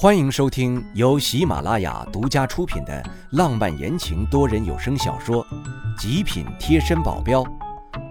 [0.00, 5.44] 欢迎收听由喜马拉雅独家出品的浪漫言情多人有声小说
[6.00, 7.42] 《极品贴身保镖》，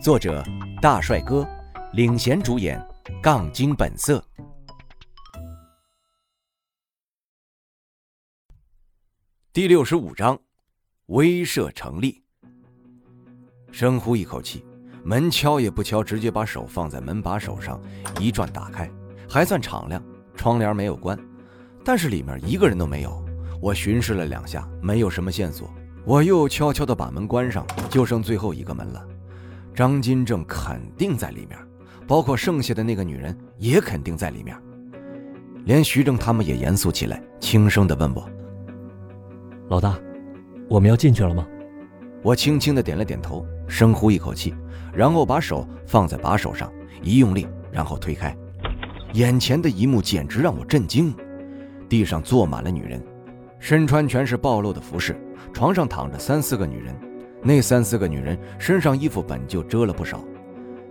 [0.00, 0.42] 作者
[0.80, 1.46] 大帅哥
[1.92, 2.82] 领衔主演，
[3.22, 4.24] 杠精本色。
[9.52, 10.40] 第六十五章，
[11.08, 12.24] 威慑成立。
[13.72, 14.64] 深呼一口气，
[15.04, 17.78] 门敲也不敲，直接把手放在门把手上
[18.18, 18.90] 一转打开，
[19.28, 20.02] 还算敞亮，
[20.34, 21.14] 窗帘没有关。
[21.84, 23.22] 但是里面一个人都没有，
[23.60, 25.70] 我巡视了两下，没有什么线索。
[26.04, 29.06] 我又悄悄地把门关上，就剩最后一个门了。
[29.74, 31.58] 张金正肯定在里面，
[32.06, 34.56] 包括剩下的那个女人也肯定在里面。
[35.64, 38.28] 连徐正他们也严肃起来，轻声地问我
[39.68, 39.98] ：“老大，
[40.68, 41.46] 我们要进去了吗？”
[42.22, 44.54] 我轻轻地点了点头，深呼一口气，
[44.92, 48.34] 然后把手放在把手上，一用力，然后推开。
[49.12, 51.14] 眼前的一幕简直让我震惊。
[51.88, 53.02] 地上坐满了女人，
[53.58, 55.16] 身穿全是暴露的服饰，
[55.52, 56.94] 床上躺着三四个女人。
[57.42, 60.24] 那三四个女人身上衣服本就遮了不少，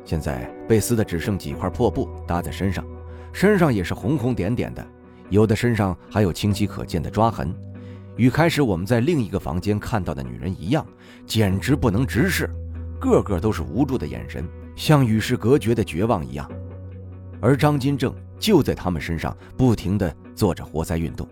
[0.05, 2.85] 现在被撕的只剩几块破布搭在身上，
[3.31, 4.85] 身上也是红红点点的，
[5.29, 7.51] 有的身上还有清晰可见的抓痕，
[8.17, 10.85] 与开始我们在另一个房间看到的女人一样，
[11.25, 12.47] 简直不能直视，
[12.99, 16.47] 个个都是无助的眼神，像与世隔绝的绝望一样。
[17.41, 21.27] 而张金正就在他们身上不停地做着活塞运动，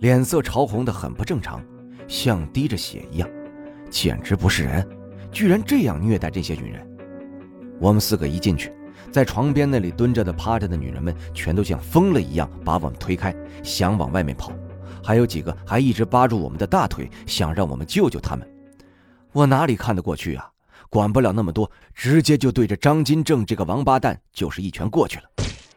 [0.00, 1.62] 脸色潮红的很不正常，
[2.08, 3.28] 像滴着血一样，
[3.90, 4.86] 简直不是人，
[5.30, 6.86] 居然这样虐待这些女人。
[7.80, 8.72] 我们四个一进去，
[9.10, 14.52] 在床边那里蹲着的、趴着的女人们全都像疯了一样把我们推开，想往外面跑，
[15.02, 18.48] 还有几个还一直扒住我们的大腿，想让我们救救他们。
[19.32, 20.48] 我哪里看得过去啊？
[20.88, 25.24] 管不了那么多，直接就对着张金正这个王八蛋就是一拳过去了，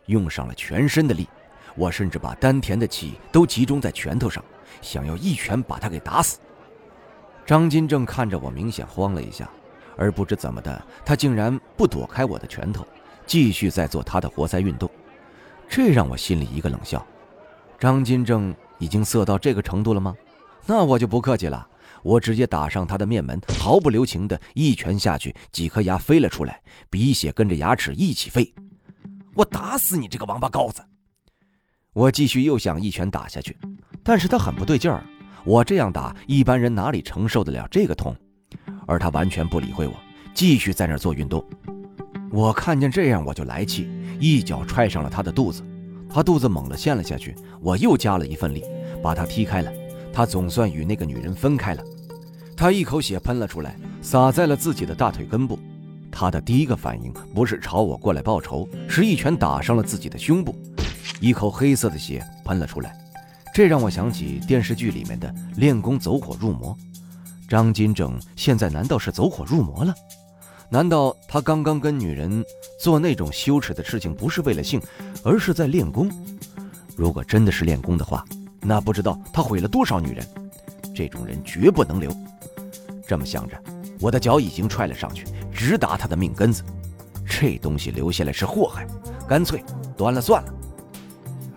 [0.08, 1.28] 用上了全身的力。
[1.76, 4.44] 我甚至把丹田的气都集中在拳头上，
[4.82, 6.40] 想要一拳把他给打死。
[7.46, 9.50] 张金正看着我，明显慌了一下，
[9.98, 12.88] 而不知怎么的，他竟然不躲开我的拳头，
[13.26, 14.90] 继续在做他的活塞运动。
[15.68, 17.06] 这让我心里一个冷笑：
[17.78, 20.16] 张金正已经色到这个程度了吗？
[20.66, 21.68] 那我就不客气了，
[22.02, 28.52] 我直接打上他的面门，毫不留情的一拳下去，几颗牙飞了出来，鼻血跟着牙齿一起飞。
[29.36, 30.82] 我打死你这个王八羔子！
[31.96, 33.58] 我继续又想一拳打下去，
[34.04, 35.02] 但是他很不对劲儿。
[35.46, 38.14] 我这样打，一般人哪里承受得了这个痛？
[38.86, 39.94] 而他完全不理会我，
[40.34, 41.42] 继续在那儿做运动。
[42.34, 43.90] 我看见这样，我就来气，
[44.20, 45.64] 一脚踹上了他的肚子。
[46.10, 48.62] 他肚子猛地陷了下去，我又加了一份力，
[49.02, 49.72] 把他踢开了。
[50.12, 51.84] 他总算与那个女人分开了。
[52.58, 55.58] 他一口血喷了出来，洒在了自己的大腿根部。
[56.12, 60.54] 他的第一个反应不是朝我过来报仇，是一拳打伤了自己的胸部。
[61.20, 62.98] 一口黑色的血喷了出来，
[63.54, 66.76] 这让我想起电视剧里面的练功走火入魔。
[67.48, 69.94] 张金正现在难道是走火入魔了？
[70.68, 72.44] 难道他刚刚跟女人
[72.80, 74.82] 做那种羞耻的事情不是为了性，
[75.24, 76.10] 而是在练功？
[76.96, 78.26] 如果真的是练功的话，
[78.62, 80.26] 那不知道他毁了多少女人。
[80.96, 82.12] 这种人绝不能留。
[83.08, 83.62] 这么想着，
[84.00, 86.64] 我的脚已经踹了上去，直达他的命根子。
[87.28, 88.88] 这东西留下来是祸害，
[89.28, 89.64] 干脆
[89.96, 90.54] 端了算了。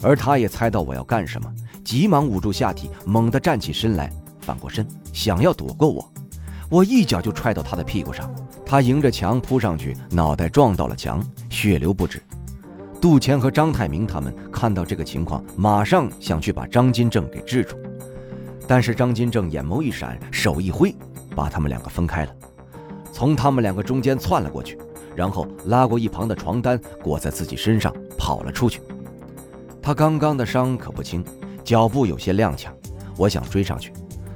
[0.03, 1.53] 而他也猜到我要干什么，
[1.85, 6.13] 急忙捂住下体，猛地站起身来，反过身想要躲过我。
[6.71, 8.31] 我一脚就踹到他的屁股上，
[8.65, 12.23] 他迎着墙扑上去，脑袋撞到了墙，血流不止。
[13.01, 17.77] 杜谦和张太明他们看到这个情况，马上想去把张金正给制住，
[18.67, 20.95] 但是张金正眼眸一闪，手一挥，
[21.35, 22.33] 把他们两个分开了，
[23.13, 24.77] 从他们两个中间窜了过去，
[25.15, 28.81] 然后拉过一旁的床单裹在自己身上，跑了出去。
[29.83, 31.25] 他刚刚的伤可不轻，
[31.65, 32.69] 脚步有些踉跄。
[33.17, 33.93] 我想追上去，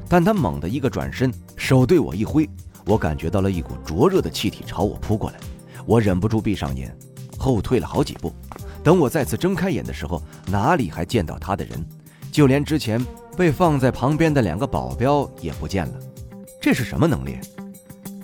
[0.09, 2.49] 但他猛地一个转身，手对我一挥，
[2.85, 5.37] 我感觉到了一股灼热的气体朝我扑过来。
[5.87, 6.97] 我忍不住闭上眼，
[7.39, 8.33] 后退了好几步。
[8.83, 11.85] 等我再次睁开眼的时候，哪里还见到他的人？
[12.33, 13.05] 就连之前
[13.37, 15.95] 被放在旁边的两个保镖也不见了。
[16.61, 17.39] 这是什么能力？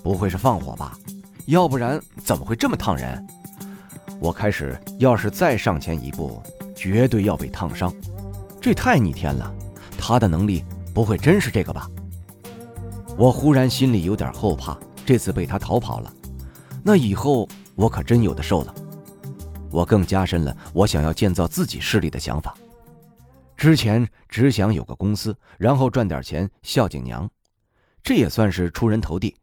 [0.03, 0.99] 不会是放火吧？
[1.47, 3.25] 要不然怎么会这么烫人？
[4.19, 6.43] 我开始，要是再上前一步。
[6.79, 7.93] 绝对要被烫伤，
[8.61, 9.53] 这太逆天了！
[9.99, 10.65] 他的能力
[10.95, 11.91] 不会真是这个吧？
[13.17, 16.15] 我忽然心里有点后怕，这次被他逃跑了，
[16.85, 18.73] 那以后我可真有的受了。
[19.73, 22.57] 我更加深了我想要建造自己势力的想法。
[23.57, 27.29] 之前只想有个公司，然后赚点钱孝敬娘，
[28.05, 29.35] 这也算是出人头地，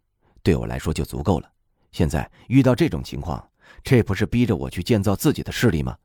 [0.41, 1.49] 对我来说就足够了。
[1.91, 3.45] 现在遇到这种情况，
[3.83, 5.97] 这不是逼着我去建造自己的势力吗？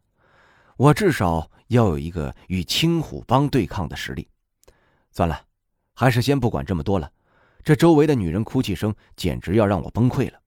[0.81, 4.27] 我至少要有一个与青虎帮对抗的实力。
[5.13, 5.39] 算了，
[5.93, 7.13] 还是先不管这么多了。
[7.63, 10.39] 这周围的女人哭泣声简直要让我崩溃了。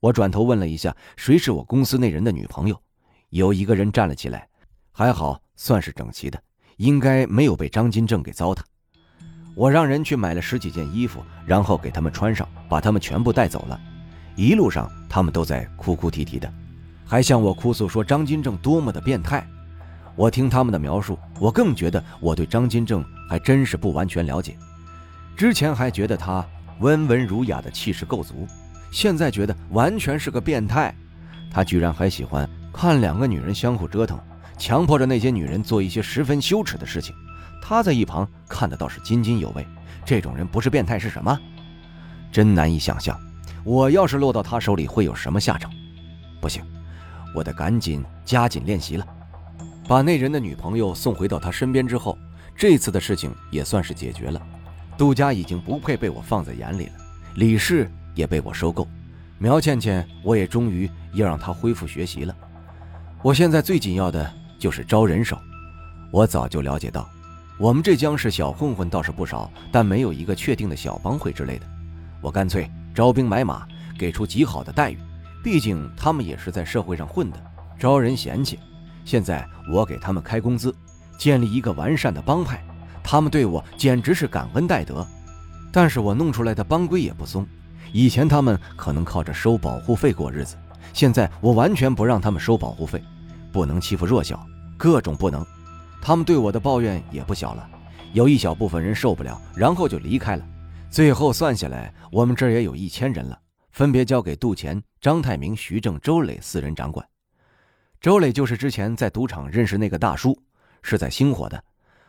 [0.00, 2.82] 我转头问了一下，谁是我公司那人的女朋友？
[3.28, 4.48] 有一个人站了起来，
[4.90, 6.42] 还好算是整齐的，
[6.78, 8.62] 应该没有被张金正给糟蹋。
[9.54, 13.78] 我让人去买了十几件衣服，然后给他们穿上，把他们全部带走了。
[14.34, 16.50] 一路上，他们都在哭哭啼啼的，
[17.04, 19.46] 还向我哭诉说张金正多么的变态。
[20.18, 24.58] 我听他们的描述，我更觉得我对张金正还真是不完全了解。
[25.36, 26.44] 之前还觉得他
[26.80, 28.44] 温文儒雅的气势够足，
[28.90, 30.92] 现在觉得完全是个变态。
[31.52, 34.18] 他居然还喜欢看两个女人相互折腾，
[34.58, 37.14] 强迫着那些女人做一些十分羞耻的事情。
[37.62, 39.64] 他在一旁看的倒是津津有味。
[40.04, 41.38] 这种人不是变态是什么？
[42.32, 43.16] 真难以想象。
[43.62, 45.70] 我要是落到他手里会有什么下场？
[46.40, 46.60] 不行，
[47.36, 49.06] 我得赶紧加紧练习了。
[49.88, 52.18] 把那人的女朋友送回到他身边之后，
[52.54, 54.40] 这次的事情也算是解决了。
[54.98, 56.92] 杜家已经不配被我放在眼里了，
[57.36, 58.86] 李氏也被我收购，
[59.38, 62.36] 苗倩倩我也终于要让她恢复学习了。
[63.22, 65.38] 我现在最紧要的就是招人手。
[66.10, 67.08] 我早就了解到。
[67.58, 71.66] 我们这江市小混混倒是不少，但没有一个确定的小帮会之类的。
[72.20, 73.66] 我干脆招兵买马，
[73.98, 74.98] 给出极好的待遇。
[75.42, 77.42] 毕竟他们也是在社会上混的，
[77.78, 78.58] 招人嫌弃。
[79.08, 80.74] 现在我给他们开工资，
[81.16, 82.62] 建立一个完善的帮派，
[83.02, 85.06] 他们对我简直是感恩戴德。
[85.72, 87.46] 但是我弄出来的帮规也不松。
[87.90, 90.56] 以前他们可能靠着收保护费过日子，
[90.92, 93.02] 现在我完全不让他们收保护费，
[93.50, 94.46] 不能欺负弱小，
[94.76, 95.42] 各种不能。
[96.02, 97.66] 他们对我的抱怨也不小了，
[98.12, 100.44] 有一小部分人受不了，然后就离开了。
[100.90, 103.38] 最后算下来，我们这儿也有一千人了，
[103.70, 107.02] 分别交给杜钱、张太明、徐正、周磊四人掌管。
[108.00, 110.40] 周磊就是之前在赌场认识那个大叔，
[110.82, 111.62] 是在星火的。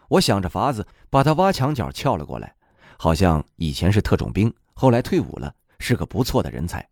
[0.08, 2.54] 我想着法子把他挖墙脚撬了过来，
[2.98, 6.88] 好像以前是特种兵，后来退伍了，是个不错的人才。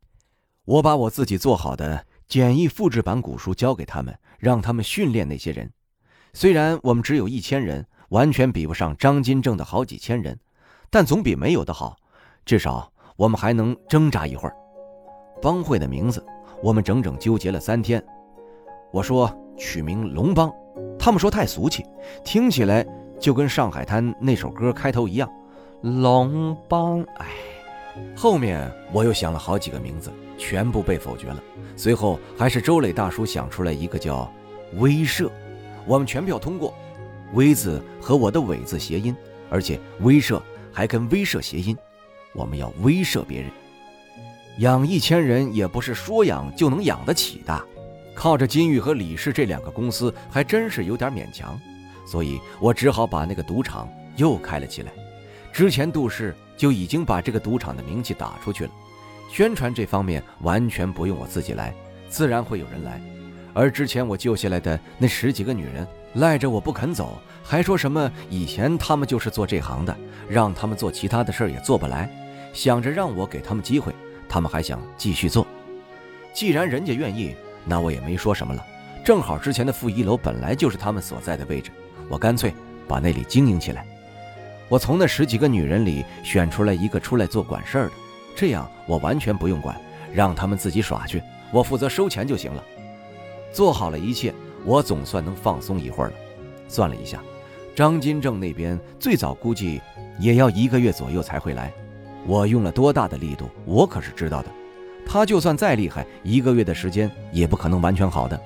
[0.66, 5.72] 我把我自己做好的简易复制版古书交给他们，让他们训练那些人。
[6.34, 10.40] 虽然我们只有一千人，完全比不上张金正的好几千人，
[10.90, 11.96] 但总比没有的好。
[12.46, 14.56] 至少我们还能挣扎一会儿。
[15.40, 16.26] 帮会的名字，
[16.64, 18.04] 我们整整纠结了三天。
[18.92, 20.52] 我说取名龙帮，
[20.98, 21.86] 他们说太俗气，
[22.24, 22.86] 听起来
[23.20, 25.30] 就跟上海滩那首歌开头一样。
[25.82, 27.28] 龙帮，哎，
[28.16, 31.44] 后面我又想了好几个名字，全部被否决了。
[31.76, 34.32] 随后还是周磊大叔想出来一个叫
[34.78, 35.30] 威慑。
[35.86, 36.74] 我们全票通过，
[37.34, 39.16] 威字和我的伟字谐音，
[39.50, 40.42] 而且威慑
[40.72, 41.78] 还跟威慑谐音。
[42.34, 43.52] 我们要威慑别人，
[44.60, 47.66] 养一千人也不是说养就能养得起的，
[48.18, 51.60] 靠着金玉和李氏这两个公司还真是有点勉强。
[52.04, 54.92] 所以我只好把那个赌场又开了起来。
[55.54, 58.72] 之前杜氏就已经把这个赌场的名气打出去了，
[59.32, 61.72] 宣传这方面完全不用我自己来，
[62.10, 63.00] 自然会有人来。
[63.54, 65.86] 而之前我救下来的那十几个女人
[66.16, 69.96] 赖着我不肯走，还说什么以前他们就是做这行的，
[70.28, 72.10] 让他们做其他的事儿也做不来，
[72.52, 73.94] 想着让我给他们机会，
[74.28, 75.46] 他们还想继续做。
[76.34, 77.36] 既然人家愿意，
[77.68, 78.66] 那我也没说什么了。
[79.04, 81.72] 正好之前的负一楼本来就是他们所在的位置，
[82.10, 82.54] 我干脆
[82.88, 83.86] 把那里经营起来。
[84.70, 87.92] 我从那十几个女人里选出来一个出来做管事儿的，
[88.36, 89.80] 这样我完全不用管，
[90.14, 91.22] 让他们自己耍去，
[91.52, 92.64] 我负责收钱就行了。
[93.54, 94.34] 做好了一切，
[94.66, 96.14] 我总算能放松一会儿了。
[96.68, 97.22] 算了一下，
[97.74, 99.82] 张金正那边最早估计
[100.20, 101.72] 也要一个月左右才会来。
[102.26, 104.50] 我用了多大的力度，我可是知道的。
[105.08, 108.40] 他就算再厉害，一个月的时间也不可能完全好的。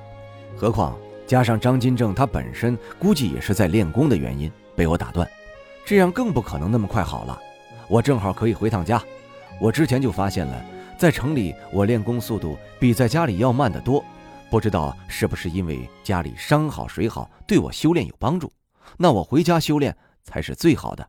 [0.56, 5.28] 何况加上张金正他本身估计也是在练功的原因被我打断，
[5.84, 7.38] 这样更不可能那么快好了。
[7.88, 9.02] 我正好可以回趟家。
[9.60, 10.66] 我之前就发现了，
[10.98, 14.04] 在城里我练功速度比在家里要慢得多。
[14.50, 18.52] 不知道是不是因为家里山好水好，对我修炼有帮助？
[18.98, 21.08] 那我回家修炼才是最好的。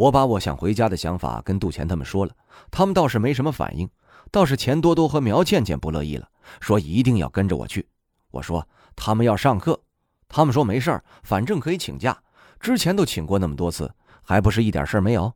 [0.00, 2.32] 我把我想回家的想法跟杜钱他们说了，
[2.70, 3.86] 他们倒是没什么反应，
[4.30, 6.26] 倒是钱多多和苗倩倩不乐意了，
[6.58, 7.86] 说一定要跟着我去。
[8.30, 8.66] 我说
[8.96, 9.78] 他们要上课，
[10.26, 12.18] 他们说没事儿，反正可以请假，
[12.58, 13.92] 之前都请过那么多次，
[14.22, 15.30] 还不是一点事儿没有。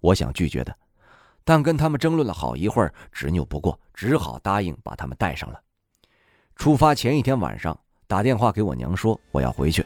[0.00, 0.74] 我想拒绝的，
[1.44, 5.60] 但跟他们争论了好一会儿，执拗不过，只好答应把他们带上了。
[6.56, 9.84] 出发前一天晚上，打电话给我娘说我要回去，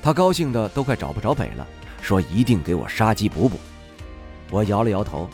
[0.00, 1.66] 她高兴的都快找不着北了，
[2.00, 3.58] 说一定给我杀鸡补补。
[4.50, 5.28] 我摇了摇头，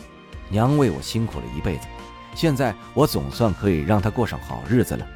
[0.49, 1.87] 娘为我辛苦了一辈子，
[2.35, 5.07] 现在我总算可以让她过上好日子了。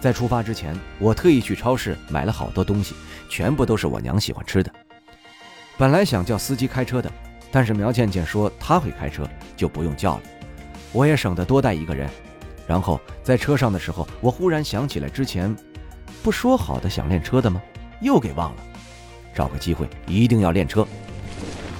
[0.00, 2.94] 在出发之前，我特意去超市买了好多东西，
[3.28, 4.70] 全部都是我娘喜欢吃的。
[5.78, 7.10] 本来想叫司机开车的，
[7.50, 9.26] 但是苗倩倩说她会开车，
[9.56, 10.22] 就不用叫了。
[10.92, 12.08] 我也省得多带一个人。
[12.66, 15.54] 然后在车上的时候，我忽然想起来之前
[16.22, 17.62] 不说好的想练车的吗？
[18.00, 18.62] 又给忘了。
[19.34, 20.86] 找个机会一定要练车。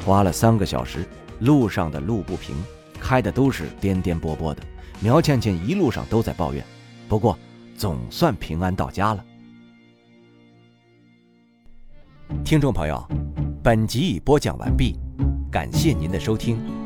[0.04, 1.06] 花了三个小时，
[1.40, 2.54] 路上的路不平，
[3.00, 4.62] 开的都是颠颠簸簸的。
[5.00, 6.64] 苗倩倩一路上都在抱怨，
[7.08, 7.38] 不过。
[7.76, 9.24] 总算平安到家了。
[12.44, 13.04] 听众朋友，
[13.64, 14.96] 本集已播讲完毕，
[15.50, 16.83] 感谢您的收听。